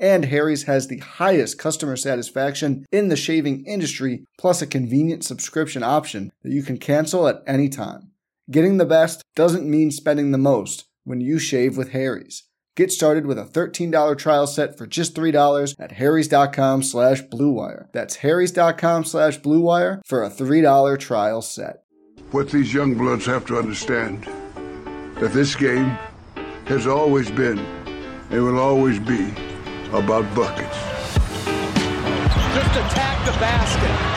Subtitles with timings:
[0.00, 5.82] And Harry's has the highest customer satisfaction in the shaving industry, plus a convenient subscription
[5.82, 8.10] option that you can cancel at any time.
[8.50, 12.44] Getting the best doesn't mean spending the most when you shave with Harry's.
[12.76, 17.92] Get started with a $13 trial set for just $3 at harrys.com slash bluewire.
[17.92, 21.82] That's harrys.com slash bluewire for a $3 trial set.
[22.30, 24.24] What these young bloods have to understand,
[25.16, 25.98] that this game
[26.66, 27.58] has always been
[28.30, 29.34] and will always be
[29.92, 30.76] about buckets.
[32.54, 34.09] Just attack the basket.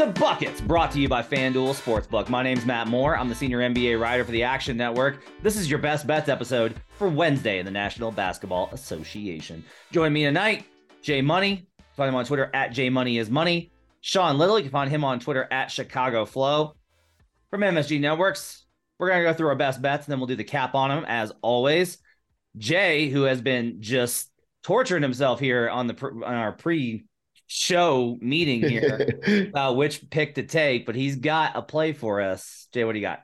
[0.00, 2.30] To Buckets, brought to you by FanDuel Sportsbook.
[2.30, 3.18] My name's Matt Moore.
[3.18, 5.18] I'm the senior NBA writer for the Action Network.
[5.42, 9.62] This is your best bets episode for Wednesday in the National Basketball Association.
[9.92, 10.64] Join me tonight,
[11.02, 11.66] Jay Money.
[11.98, 13.72] Find him on Twitter at J Money is Money.
[14.00, 16.76] Sean Little, you can find him on Twitter at Chicago Flow.
[17.50, 18.64] From MSG Networks,
[18.98, 21.04] we're gonna go through our best bets, and then we'll do the cap on them
[21.08, 21.98] as always.
[22.56, 24.30] Jay, who has been just
[24.62, 26.52] torturing himself here on the on our
[27.50, 32.68] pre-show meeting here about which pick to take, but he's got a play for us.
[32.72, 33.20] Jay, what do you got?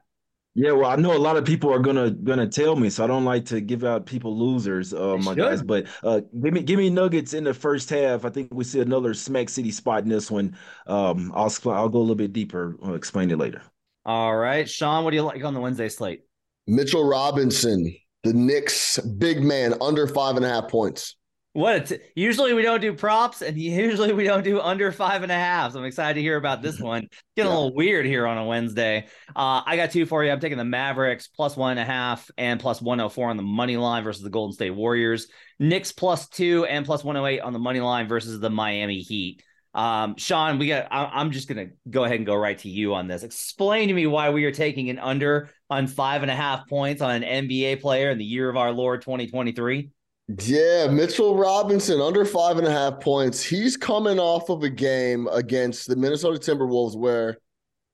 [0.54, 3.06] Yeah, well, I know a lot of people are gonna gonna tell me, so I
[3.06, 5.36] don't like to give out people losers, uh, my should.
[5.36, 5.62] guys.
[5.62, 8.24] But uh, give me give me Nuggets in the first half.
[8.24, 10.56] I think we see another Smack City spot in this one.
[10.86, 12.74] Um, I'll I'll go a little bit deeper.
[12.82, 13.60] I'll explain it later.
[14.06, 16.22] All right, Sean, what do you like on the Wednesday slate?
[16.66, 17.94] Mitchell Robinson,
[18.24, 21.16] the Knicks big man, under five and a half points.
[21.56, 25.32] What t- usually we don't do props, and usually we don't do under five and
[25.32, 25.72] a half.
[25.72, 27.08] So I'm excited to hear about this one.
[27.34, 29.06] Getting a little weird here on a Wednesday.
[29.34, 30.30] Uh, I got two for you.
[30.30, 33.78] I'm taking the Mavericks plus one and a half and plus 104 on the money
[33.78, 35.28] line versus the Golden State Warriors.
[35.58, 39.42] Knicks plus two and plus 108 on the money line versus the Miami Heat.
[39.72, 40.88] Um, Sean, we got.
[40.90, 43.22] I- I'm just gonna go ahead and go right to you on this.
[43.22, 47.00] Explain to me why we are taking an under on five and a half points
[47.00, 49.88] on an NBA player in the year of our Lord 2023.
[50.28, 53.42] Yeah, Mitchell Robinson, under five and a half points.
[53.42, 57.38] He's coming off of a game against the Minnesota Timberwolves where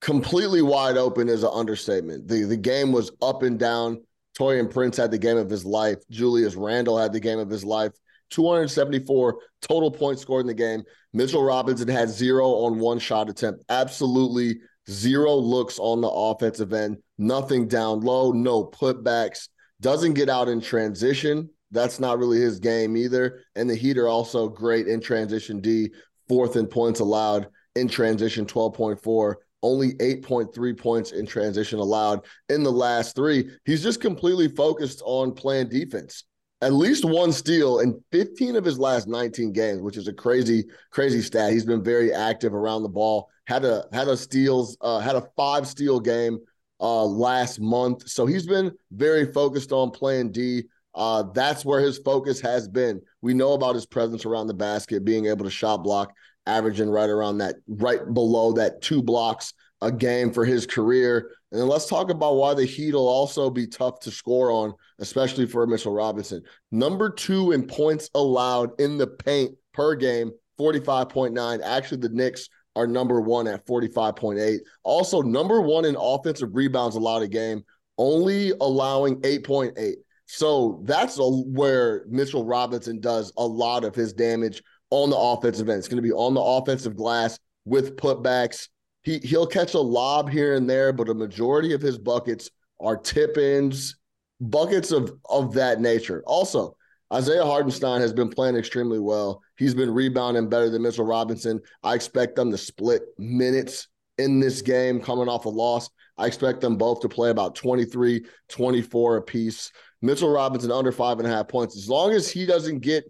[0.00, 2.26] completely wide open is an understatement.
[2.28, 4.02] The the game was up and down.
[4.38, 5.98] Taurean Prince had the game of his life.
[6.10, 7.92] Julius Randle had the game of his life.
[8.30, 10.82] 274 total points scored in the game.
[11.12, 13.62] Mitchell Robinson had zero on one shot attempt.
[13.68, 16.96] Absolutely zero looks on the offensive end.
[17.18, 19.48] Nothing down low, no putbacks.
[19.82, 21.50] Doesn't get out in transition.
[21.72, 23.40] That's not really his game either.
[23.56, 25.90] And the Heat are also great in transition D,
[26.28, 29.34] fourth in points allowed in transition, 12.4.
[29.64, 33.50] Only 8.3 points in transition allowed in the last three.
[33.64, 36.24] He's just completely focused on playing defense
[36.62, 40.64] at least one steal in 15 of his last 19 games, which is a crazy,
[40.90, 41.52] crazy stat.
[41.52, 43.28] He's been very active around the ball.
[43.46, 46.38] Had a had a steals, uh, had a five steal game
[46.80, 48.08] uh, last month.
[48.08, 50.62] So he's been very focused on playing D.
[50.94, 53.00] Uh, that's where his focus has been.
[53.22, 56.12] We know about his presence around the basket, being able to shot block,
[56.46, 61.32] averaging right around that, right below that two blocks a game for his career.
[61.50, 64.72] And then let's talk about why the Heat will also be tough to score on,
[65.00, 66.42] especially for Mitchell Robinson.
[66.70, 71.60] Number two in points allowed in the paint per game, 45.9.
[71.62, 74.58] Actually, the Knicks are number one at 45.8.
[74.84, 77.62] Also, number one in offensive rebounds allowed a game,
[77.98, 79.94] only allowing 8.8.
[80.34, 85.68] So that's a, where Mitchell Robinson does a lot of his damage on the offensive
[85.68, 85.80] end.
[85.80, 88.68] It's going to be on the offensive glass with putbacks.
[89.02, 92.50] He he'll catch a lob here and there, but a majority of his buckets
[92.80, 93.96] are tip ins,
[94.40, 96.22] buckets of of that nature.
[96.26, 96.78] Also,
[97.12, 99.42] Isaiah Hartenstein has been playing extremely well.
[99.58, 101.60] He's been rebounding better than Mitchell Robinson.
[101.82, 105.90] I expect them to split minutes in this game coming off a loss.
[106.16, 109.70] I expect them both to play about 23, 24 apiece.
[110.02, 111.76] Mitchell Robinson under five and a half points.
[111.76, 113.04] As long as he doesn't get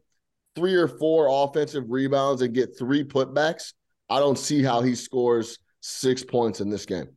[0.54, 3.72] three or four offensive rebounds and get three putbacks,
[4.10, 7.08] I don't see how he scores six points in this game.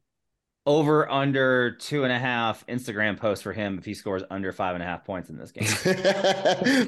[0.67, 4.73] Over under two and a half Instagram posts for him if he scores under five
[4.73, 5.67] and a half points in this game.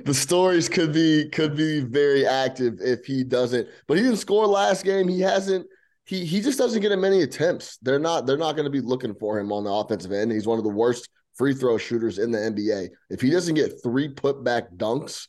[0.03, 4.47] the stories could be could be very active if he doesn't, but he didn't score
[4.47, 5.07] last game.
[5.07, 5.67] He hasn't
[6.05, 7.77] he he just doesn't get many attempts.
[7.83, 10.31] They're not they're not going to be looking for him on the offensive end.
[10.31, 12.89] He's one of the worst free throw shooters in the NBA.
[13.09, 15.27] If he doesn't get three putback dunks,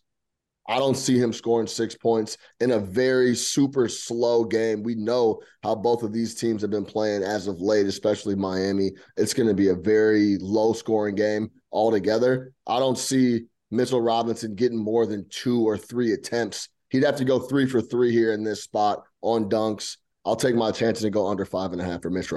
[0.68, 4.82] I don't see him scoring six points in a very super slow game.
[4.82, 8.92] We know how both of these teams have been playing as of late, especially Miami.
[9.16, 12.52] It's going to be a very low scoring game altogether.
[12.66, 16.68] I don't see Mitchell Robinson getting more than two or three attempts.
[16.90, 19.96] He'd have to go three for three here in this spot on dunks.
[20.26, 22.30] I'll take my chances and go under five and a half for Mitch.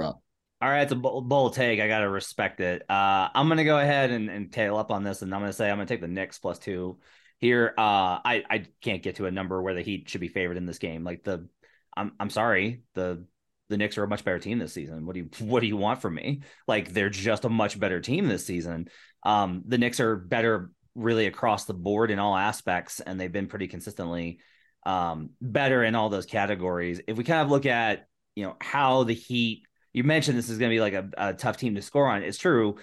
[0.62, 1.80] All right, it's a bold, take.
[1.80, 2.88] I gotta respect it.
[2.88, 5.68] Uh, I'm gonna go ahead and, and tail up on this, and I'm gonna say
[5.68, 7.00] I'm gonna take the Knicks plus two
[7.38, 7.74] here.
[7.76, 10.64] Uh, I I can't get to a number where the Heat should be favored in
[10.64, 11.02] this game.
[11.02, 11.48] Like the,
[11.96, 13.26] I'm I'm sorry, the
[13.70, 15.04] the Knicks are a much better team this season.
[15.04, 16.42] What do you what do you want from me?
[16.68, 18.86] Like they're just a much better team this season.
[19.24, 23.48] Um, the Knicks are better really across the board in all aspects, and they've been
[23.48, 24.38] pretty consistently
[24.86, 27.00] um better in all those categories.
[27.08, 28.06] If we kind of look at
[28.36, 31.34] you know how the Heat, you mentioned this is going to be like a, a
[31.34, 32.22] tough team to score on.
[32.22, 32.76] It's true.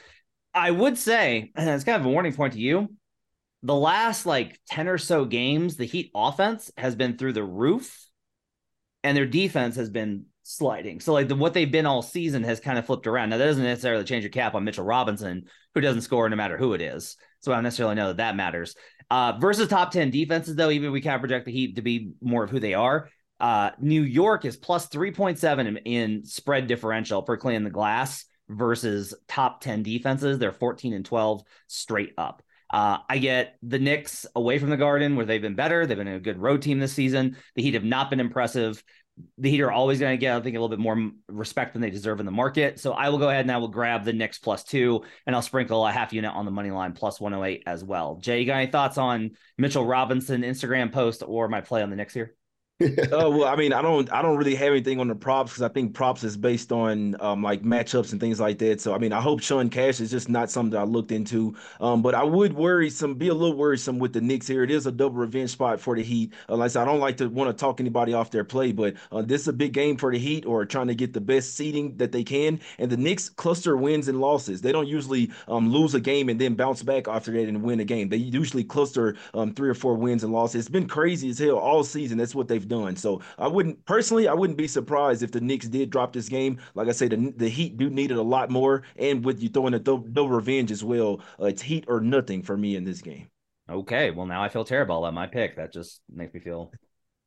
[0.53, 2.89] I would say, and it's kind of a warning point to you
[3.63, 8.05] the last like 10 or so games, the Heat offense has been through the roof
[9.03, 10.99] and their defense has been sliding.
[10.99, 13.29] So like the, what they've been all season has kind of flipped around.
[13.29, 16.57] Now that doesn't necessarily change your cap on Mitchell Robinson, who doesn't score no matter
[16.57, 17.17] who it is.
[17.41, 18.75] So I don't necessarily know that that matters.
[19.11, 22.11] Uh, versus top 10 defenses, though, even we kind of project the Heat to be
[22.21, 23.09] more of who they are.
[23.39, 29.13] Uh, New York is plus 3.7 in, in spread differential per clean the glass versus
[29.27, 30.39] top 10 defenses.
[30.39, 32.43] They're 14 and 12 straight up.
[32.71, 35.85] Uh, I get the Knicks away from the Garden, where they've been better.
[35.85, 37.37] They've been a good road team this season.
[37.55, 38.83] The Heat have not been impressive.
[39.37, 41.81] The Heat are always going to get, I think, a little bit more respect than
[41.81, 42.79] they deserve in the market.
[42.79, 45.41] So I will go ahead and I will grab the Knicks plus two, and I'll
[45.41, 48.17] sprinkle a half unit on the money line plus 108 as well.
[48.17, 51.95] Jay, you got any thoughts on Mitchell Robinson Instagram post or my play on the
[51.95, 52.35] Knicks here?
[53.11, 55.63] oh well, I mean, I don't, I don't really have anything on the props because
[55.63, 58.79] I think props is based on um, like matchups and things like that.
[58.79, 61.57] So I mean, I hope Sean Cash is just not something I looked into.
[61.81, 64.63] Um, but I would worry some, be a little worrisome with the Knicks here.
[64.63, 66.33] It is a double revenge spot for the Heat.
[66.47, 68.71] Uh, like I said, I don't like to want to talk anybody off their play,
[68.71, 71.19] but uh, this is a big game for the Heat or trying to get the
[71.19, 72.61] best seating that they can.
[72.77, 74.61] And the Knicks cluster wins and losses.
[74.61, 77.81] They don't usually um, lose a game and then bounce back after that and win
[77.81, 78.07] a game.
[78.07, 80.61] They usually cluster um, three or four wins and losses.
[80.61, 82.17] It's been crazy as hell all season.
[82.17, 82.95] That's what they've done.
[82.95, 86.59] So I wouldn't personally, I wouldn't be surprised if the Knicks did drop this game.
[86.75, 89.49] Like I say, the, the Heat do need it a lot more, and with you
[89.49, 93.01] throwing a double revenge as well, uh, it's Heat or nothing for me in this
[93.01, 93.27] game.
[93.69, 95.57] Okay, well now I feel terrible at my pick.
[95.57, 96.71] That just makes me feel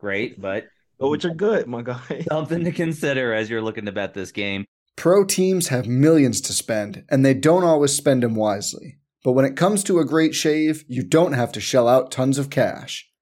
[0.00, 0.64] great, but
[0.98, 2.24] oh, which are good, my guy.
[2.28, 4.64] something to consider as you're looking to bet this game.
[4.96, 8.98] Pro teams have millions to spend, and they don't always spend them wisely.
[9.24, 12.38] But when it comes to a great shave, you don't have to shell out tons
[12.38, 13.08] of cash.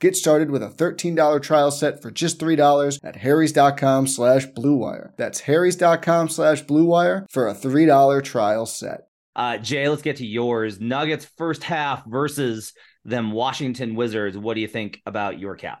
[0.00, 5.10] Get started with a $13 trial set for just $3 at harrys.com slash bluewire.
[5.16, 9.08] That's harrys.com slash bluewire for a $3 trial set.
[9.34, 10.80] Uh, Jay, let's get to yours.
[10.80, 12.72] Nuggets first half versus
[13.04, 14.36] them Washington Wizards.
[14.36, 15.80] What do you think about your cap?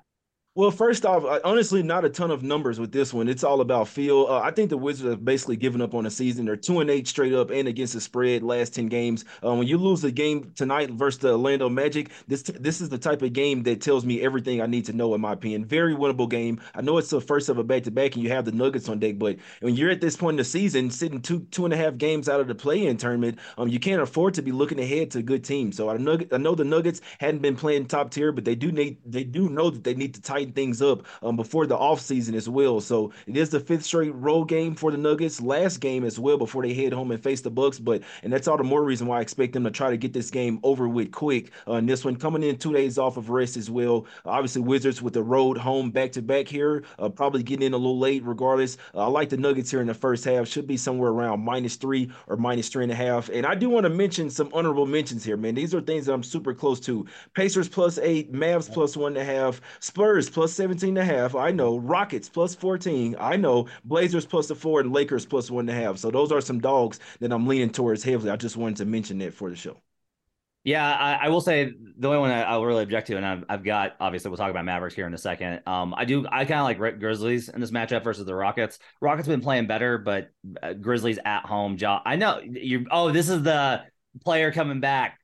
[0.58, 3.28] Well, first off, honestly, not a ton of numbers with this one.
[3.28, 4.26] It's all about feel.
[4.28, 6.46] Uh, I think the Wizards have basically given up on the season.
[6.46, 9.24] They're two and eight straight up and against the spread last ten games.
[9.40, 12.98] Uh, when you lose a game tonight versus the Orlando Magic, this this is the
[12.98, 15.14] type of game that tells me everything I need to know.
[15.14, 16.60] In my opinion, very winnable game.
[16.74, 18.88] I know it's the first of a back to back, and you have the Nuggets
[18.88, 21.72] on deck, but when you're at this point in the season, sitting two two and
[21.72, 24.80] a half games out of the play-in tournament, um, you can't afford to be looking
[24.80, 25.70] ahead to a good team.
[25.70, 28.72] So I know I know the Nuggets hadn't been playing top tier, but they do
[28.72, 32.34] need they do know that they need to tighten things up um, before the offseason
[32.34, 32.80] as well.
[32.80, 36.38] So it is the fifth straight road game for the Nuggets, last game as well
[36.38, 37.78] before they head home and face the Bucks.
[37.78, 40.12] But and that's all the more reason why I expect them to try to get
[40.12, 41.50] this game over with quick.
[41.66, 44.06] Uh, and this one coming in two days off of rest as well.
[44.24, 47.76] obviously, Wizards with the road home back to back here, uh, probably getting in a
[47.76, 48.76] little late regardless.
[48.94, 50.46] Uh, I like the Nuggets here in the first half.
[50.48, 53.28] Should be somewhere around minus three or minus three and a half.
[53.28, 55.54] And I do want to mention some honorable mentions here, man.
[55.54, 57.06] These are things that I'm super close to.
[57.34, 61.34] Pacers plus eight, Mavs plus one and a half, Spurs plus 17 and a half.
[61.34, 61.78] I know.
[61.78, 63.16] Rockets plus 14.
[63.18, 63.66] I know.
[63.84, 65.98] Blazers plus the four and Lakers plus one and a half.
[65.98, 68.30] So those are some dogs that I'm leaning towards heavily.
[68.30, 69.80] I just wanted to mention that for the show.
[70.64, 73.44] Yeah, I, I will say the only one I, will really object to, and I've,
[73.48, 75.62] I've, got obviously we'll talk about Mavericks here in a second.
[75.66, 78.78] Um, I do I kind of like Grizzlies in this matchup versus the Rockets.
[79.00, 80.30] Rockets been playing better, but
[80.62, 81.78] uh, Grizzlies at home.
[81.78, 82.02] Job.
[82.04, 82.86] I know you.
[82.90, 83.84] Oh, this is the
[84.22, 85.18] player coming back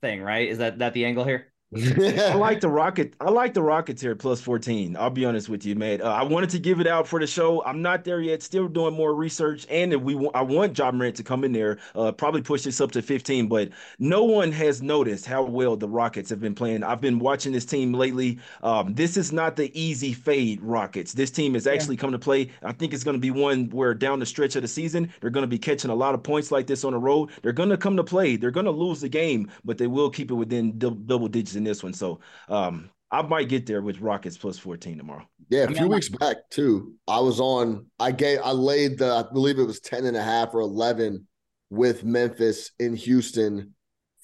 [0.00, 0.48] thing, right?
[0.48, 1.52] Is that that the angle here?
[1.76, 3.12] I like the Rocket.
[3.20, 4.96] I like the Rockets here plus 14.
[4.96, 6.00] I'll be honest with you, man.
[6.00, 7.62] Uh, I wanted to give it out for the show.
[7.62, 8.42] I'm not there yet.
[8.42, 11.76] Still doing more research, and we I want Ja Morant to come in there.
[11.94, 13.48] Uh, probably push this up to 15.
[13.48, 16.84] But no one has noticed how well the Rockets have been playing.
[16.84, 18.38] I've been watching this team lately.
[18.62, 21.12] Um, this is not the easy fade Rockets.
[21.12, 22.00] This team is actually yeah.
[22.00, 22.50] come to play.
[22.62, 25.28] I think it's going to be one where down the stretch of the season they're
[25.28, 27.28] going to be catching a lot of points like this on the road.
[27.42, 28.36] They're going to come to play.
[28.36, 31.64] They're going to lose the game, but they will keep it within double digits in
[31.64, 31.92] this one.
[31.92, 35.28] So um, I might get there with Rockets plus 14 tomorrow.
[35.50, 36.94] Yeah, a few weeks back too.
[37.06, 40.22] I was on, I gave, I laid the, I believe it was 10 and a
[40.22, 41.26] half or 11
[41.68, 43.74] with Memphis in Houston.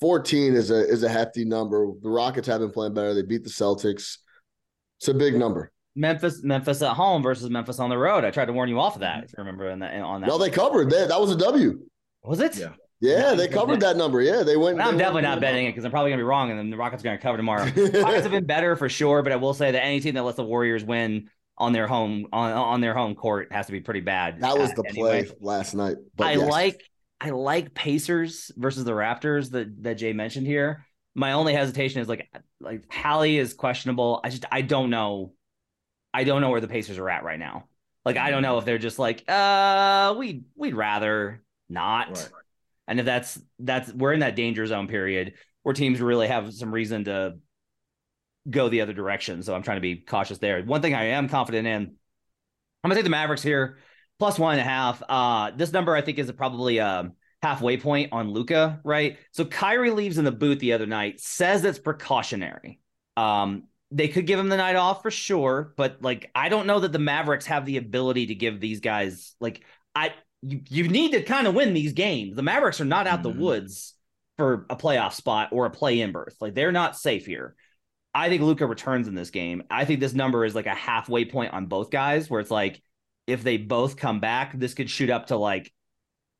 [0.01, 1.87] 14 is a is a hefty number.
[2.03, 3.15] The Rockets have been playing better.
[3.15, 4.19] They beat the Celtics.
[4.99, 5.73] It's a big number.
[5.97, 8.25] Memphis, Memphis at home versus Memphis on the road.
[8.25, 9.25] I tried to warn you off of that.
[9.25, 10.27] If you remember in that on that.
[10.27, 10.91] No, they covered.
[10.91, 11.81] That that was a W.
[12.25, 12.57] Was it?
[12.57, 12.71] Yeah.
[13.05, 14.23] Yeah, they covered that number.
[14.23, 14.81] Yeah, they went.
[14.81, 16.77] I'm they definitely not betting it because I'm probably gonna be wrong, and then the
[16.79, 17.65] Rockets are gonna cover tomorrow.
[17.77, 20.39] Rockets have been better for sure, but I will say that any team that lets
[20.39, 24.01] the Warriors win on their home on on their home court has to be pretty
[24.01, 24.41] bad.
[24.41, 25.25] That was the anyway.
[25.25, 25.97] play last night.
[26.19, 26.51] I yes.
[26.51, 26.83] like
[27.21, 30.87] I like Pacers versus the Raptors that that Jay mentioned here.
[31.15, 34.21] My only hesitation is like like Hallie is questionable.
[34.25, 35.35] I just I don't know.
[36.15, 37.65] I don't know where the Pacers are at right now.
[38.07, 42.09] Like I don't know if they're just like uh we we'd rather not.
[42.09, 42.29] Right
[42.87, 46.73] and if that's that's we're in that danger zone period where teams really have some
[46.73, 47.35] reason to
[48.49, 49.43] go the other direction.
[49.43, 50.63] So I'm trying to be cautious there.
[50.63, 53.79] One thing I am confident in, I'm gonna take the Mavericks here,
[54.19, 55.03] plus one and a half.
[55.09, 57.13] Uh, this number I think is probably a
[57.43, 59.19] halfway point on Luka, right?
[59.33, 62.81] So Kyrie leaves in the booth the other night, says it's precautionary.
[63.17, 66.81] Um, they could give him the night off for sure, but like I don't know
[66.81, 69.63] that the Mavericks have the ability to give these guys like
[69.95, 70.13] I
[70.45, 72.37] you, you need to kind of win these games.
[72.37, 73.39] The Mavericks are not out mm-hmm.
[73.39, 73.95] the woods
[74.37, 76.37] for a playoff spot or a play in berth.
[76.41, 77.55] Like they're not safe here.
[78.15, 79.65] I think Luka returns in this game.
[79.71, 82.81] I think this number is like a halfway point on both guys where it's like
[83.27, 85.73] if they both come back, this could shoot up to like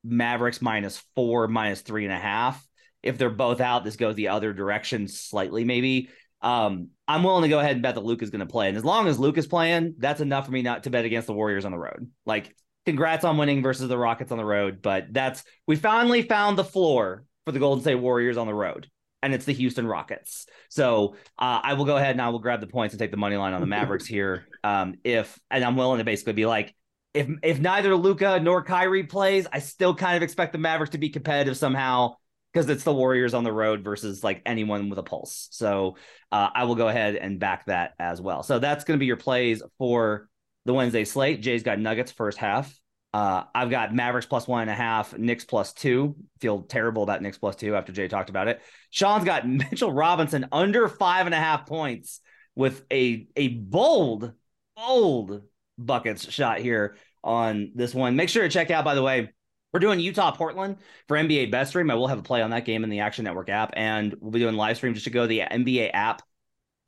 [0.05, 2.65] Mavericks minus four, minus three and a half.
[3.03, 6.11] If they're both out, this goes the other direction slightly, maybe.
[6.43, 8.69] Um, I'm willing to go ahead and bet that Luke is going to play.
[8.69, 11.27] And as long as Luke is playing, that's enough for me not to bet against
[11.27, 12.11] the Warriors on the road.
[12.27, 12.55] Like
[12.87, 16.65] congrats on winning versus the Rockets on the road, but that's we finally found the
[16.65, 18.89] floor for the Golden State Warriors on the road,
[19.23, 20.47] and it's the Houston Rockets.
[20.69, 23.17] So uh, I will go ahead and I will grab the points and take the
[23.17, 24.47] money line on the Mavericks here.
[24.63, 26.75] Um, if and I'm willing to basically be like,
[27.13, 30.99] if if neither Luka nor Kyrie plays, I still kind of expect the Mavericks to
[30.99, 32.17] be competitive somehow
[32.53, 35.49] because it's the Warriors on the road versus like anyone with a pulse.
[35.51, 35.97] So
[36.31, 38.45] uh, I will go ahead and back that as well.
[38.45, 40.29] So that's going to be your plays for
[40.65, 41.43] the Wednesday slate.
[41.43, 42.79] Jay's got Nuggets first half.
[43.13, 46.17] Uh, I've got Mavericks plus one and a half, Knicks plus two.
[46.41, 48.61] Feel terrible about Knicks plus two after Jay talked about it.
[48.91, 52.21] Sean's got Mitchell Robinson under five and a half points
[52.57, 54.33] with a a bold,
[54.77, 55.43] bold
[55.79, 58.17] buckets shot here on this one.
[58.17, 59.31] Make sure to check out, by the way,
[59.73, 61.91] we're doing Utah Portland for NBA Best Stream.
[61.91, 64.33] I will have a play on that game in the Action Network app, and we'll
[64.33, 66.23] be doing live stream just to go to the NBA app,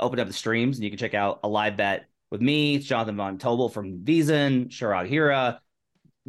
[0.01, 2.87] open up the streams, and you can check out a live bet with me, it's
[2.87, 5.61] Jonathan Von Tobel from VSiN, Sherrod Hira,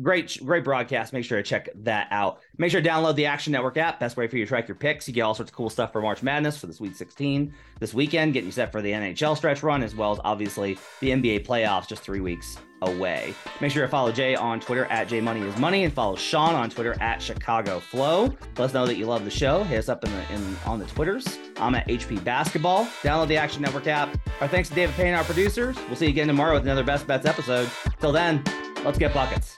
[0.01, 1.13] great, great broadcast.
[1.13, 2.41] Make sure to check that out.
[2.57, 3.99] Make sure to download the Action Network app.
[3.99, 5.07] Best way for you to track your picks.
[5.07, 7.93] You get all sorts of cool stuff for March Madness for the Sweet 16 this
[7.93, 11.45] weekend, getting you set for the NHL stretch run, as well as obviously the NBA
[11.45, 13.33] playoffs just three weeks away.
[13.59, 17.21] Make sure to follow Jay on Twitter at JMoneyIsMoney and follow Sean on Twitter at
[17.21, 18.25] Chicago Flow.
[18.57, 19.63] Let us know that you love the show.
[19.63, 21.39] Hit us up in the in on the Twitters.
[21.57, 22.85] I'm at HP Basketball.
[23.01, 24.15] Download the Action Network app.
[24.41, 25.75] Our thanks to David Payne, our producers.
[25.87, 27.69] We'll see you again tomorrow with another Best Bets episode.
[27.99, 28.43] Till then,
[28.83, 29.57] let's get buckets.